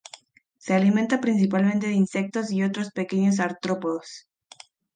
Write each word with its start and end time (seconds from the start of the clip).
Se 0.57 0.73
alimenta 0.73 1.21
principalmente 1.21 1.85
de 1.85 1.93
insectos 1.93 2.51
y 2.51 2.63
otros 2.63 2.89
pequeños 2.89 3.39
artrópodos. 3.39 4.27